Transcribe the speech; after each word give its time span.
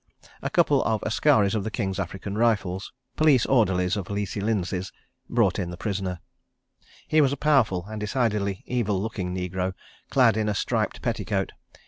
A 0.41 0.49
couple 0.49 0.83
of 0.83 1.01
askaris 1.03 1.53
of 1.53 1.63
the 1.63 1.69
King's 1.69 1.99
African 1.99 2.35
Rifles, 2.35 2.91
police 3.17 3.45
orderlies 3.45 3.95
of 3.95 4.07
"Leesey" 4.09 4.41
Lindsay's, 4.41 4.91
brought 5.29 5.59
in 5.59 5.69
the 5.69 5.77
prisoner. 5.77 6.21
He 7.07 7.21
was 7.21 7.31
a 7.31 7.37
powerful 7.37 7.85
and 7.87 7.99
decidedly 7.99 8.63
evil 8.65 8.99
looking 8.99 9.31
negro, 9.31 9.75
clad 10.09 10.37
in 10.37 10.49
a 10.49 10.55
striped 10.55 11.03
petticoat. 11.03 11.51